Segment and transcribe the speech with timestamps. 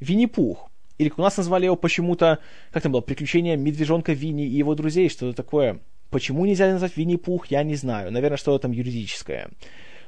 [0.00, 0.70] Винни-Пух.
[0.98, 2.38] Или у нас назвали его почему-то,
[2.72, 5.80] как там было, «Приключения медвежонка Винни и его друзей», что-то такое.
[6.10, 8.10] Почему нельзя назвать Винни-Пух, я не знаю.
[8.12, 9.50] Наверное, что-то там юридическое.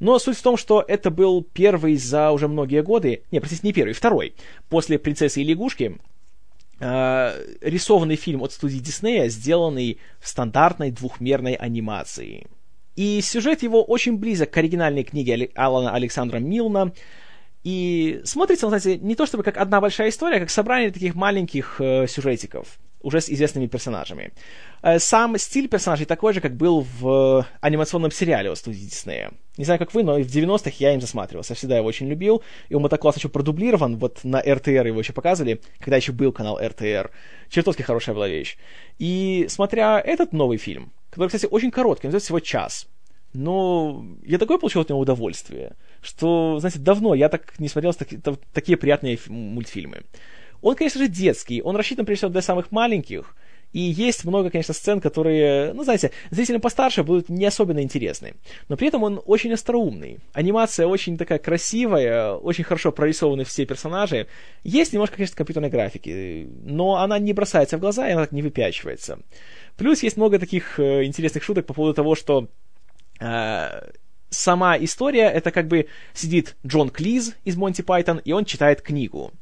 [0.00, 3.72] Но суть в том, что это был первый за уже многие годы, не, простите, не
[3.72, 4.34] первый, второй,
[4.68, 5.98] после «Принцессы и лягушки»,
[6.80, 12.48] э, рисованный фильм от студии Диснея, сделанный в стандартной двухмерной анимации.
[12.96, 16.92] И сюжет его очень близок к оригинальной книге Алана Александра Милна,
[17.64, 21.80] и смотрится, знаете, не то чтобы как одна большая история, а как собрание таких маленьких
[21.80, 24.32] э, сюжетиков уже с известными персонажами.
[24.82, 29.32] Э, сам стиль персонажей такой же, как был в анимационном сериале от студии Диснея.
[29.56, 31.54] Не знаю, как вы, но в 90-х я им засматривался.
[31.54, 32.42] Всегда его очень любил.
[32.68, 33.98] И он мотокласс еще продублирован.
[33.98, 37.10] Вот на РТР его еще показывали, когда еще был канал РТР.
[37.50, 38.56] Чертовски хорошая была вещь.
[38.98, 42.86] И смотря этот новый фильм, который, кстати, очень короткий, он всего час,
[43.32, 48.20] но я такое получил от него удовольствие, что, знаете, давно я так не смотрел таки,
[48.52, 50.02] такие приятные мультфильмы.
[50.60, 53.34] Он, конечно же, детский, он рассчитан, прежде всего, для самых маленьких,
[53.72, 58.34] и есть много, конечно, сцен, которые, ну, знаете, зрителям постарше будут не особенно интересны.
[58.68, 60.18] Но при этом он очень остроумный.
[60.34, 64.26] Анимация очень такая красивая, очень хорошо прорисованы все персонажи.
[64.62, 68.42] Есть немножко, конечно, компьютерной графики, но она не бросается в глаза, и она так не
[68.42, 69.20] выпячивается.
[69.76, 72.48] Плюс есть много таких э, интересных шуток по поводу того, что
[74.30, 79.32] сама история, это как бы сидит Джон Клиз из Монти Пайтон, и он читает книгу.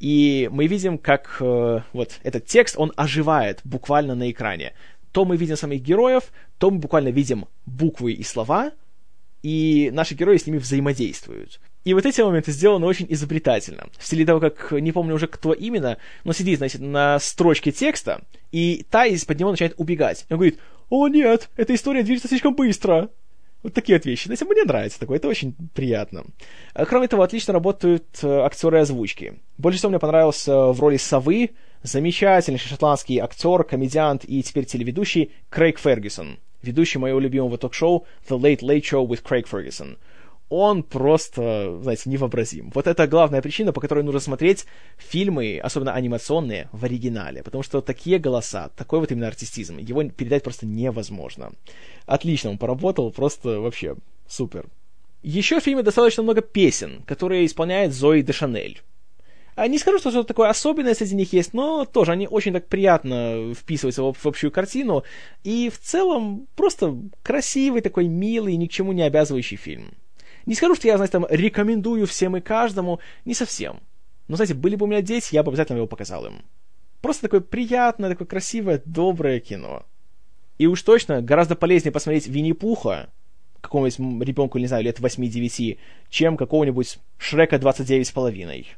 [0.00, 4.72] И мы видим, как э, вот этот текст, он оживает буквально на экране.
[5.12, 8.72] То мы видим самих героев, то мы буквально видим буквы и слова,
[9.42, 11.60] и наши герои с ними взаимодействуют.
[11.84, 13.88] И вот эти моменты сделаны очень изобретательно.
[13.98, 18.22] В стиле того, как, не помню уже кто именно, но сидит, значит, на строчке текста,
[18.52, 20.26] и та из-под него начинает убегать.
[20.28, 23.10] И он говорит, «О нет, эта история движется слишком быстро!»
[23.62, 24.26] Вот такие вот вещи.
[24.26, 26.24] Знаете, мне нравится такое, это очень приятно.
[26.72, 29.34] А, кроме того, отлично работают э, актеры озвучки.
[29.58, 31.50] Больше всего мне понравился в роли совы
[31.82, 38.60] замечательный шотландский актер, комедиант и теперь телеведущий Крейг Фергюсон, ведущий моего любимого ток-шоу The Late
[38.60, 39.98] Late Show with Craig Ferguson
[40.50, 42.70] он просто, знаете, невообразим.
[42.74, 44.66] Вот это главная причина, по которой нужно смотреть
[44.98, 47.44] фильмы, особенно анимационные, в оригинале.
[47.44, 51.52] Потому что такие голоса, такой вот именно артистизм, его передать просто невозможно.
[52.04, 53.94] Отлично он поработал, просто вообще
[54.28, 54.66] супер.
[55.22, 58.82] Еще в фильме достаточно много песен, которые исполняет Зои де Шанель.
[59.54, 62.66] А не скажу, что что-то такое особенное среди них есть, но тоже они очень так
[62.66, 65.04] приятно вписываются в, в общую картину.
[65.44, 69.92] И в целом просто красивый такой милый, ни к чему не обязывающий фильм.
[70.46, 73.80] Не скажу, что я, знаете, там рекомендую всем и каждому, не совсем.
[74.28, 76.42] Но, знаете, были бы у меня дети, я бы обязательно его показал им.
[77.00, 79.84] Просто такое приятное, такое красивое, доброе кино.
[80.58, 83.10] И уж точно гораздо полезнее посмотреть Винни-Пуха,
[83.60, 85.78] какому-нибудь ребенку, не знаю, лет 8-9,
[86.10, 88.68] чем какого-нибудь Шрека 29 с половиной.